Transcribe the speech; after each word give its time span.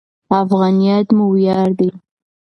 افغانیت 0.43 1.07
مو 1.15 1.25
ویاړ 1.33 1.69
دی. 1.79 1.89